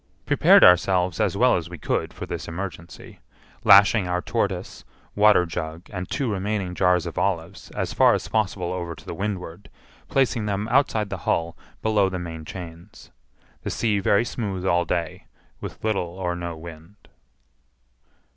Prepared 0.25 0.63
ourselves 0.63 1.19
as 1.19 1.37
well 1.37 1.55
as 1.57 1.69
we 1.69 1.77
could 1.77 2.11
for 2.11 2.25
this 2.25 2.47
emergency, 2.47 3.19
lashing 3.63 4.07
our 4.07 4.19
tortoise, 4.19 4.83
waterjug, 5.15 5.87
and 5.93 6.09
two 6.09 6.27
remaining 6.31 6.73
jars 6.73 7.05
of 7.05 7.19
olives 7.19 7.69
as 7.75 7.93
far 7.93 8.15
as 8.15 8.27
possible 8.27 8.73
over 8.73 8.95
to 8.95 9.05
the 9.05 9.13
windward, 9.13 9.69
placing 10.07 10.47
them 10.47 10.67
outside 10.69 11.11
the 11.11 11.19
hull 11.29 11.55
below 11.83 12.09
the 12.09 12.17
main 12.17 12.45
chains. 12.45 13.11
The 13.61 13.69
sea 13.69 13.99
very 13.99 14.25
smooth 14.25 14.65
all 14.65 14.85
day, 14.85 15.27
with 15.59 15.83
little 15.83 16.17
or 16.17 16.35
no 16.35 16.57
wind. 16.57 16.95